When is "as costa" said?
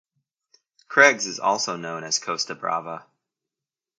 2.03-2.55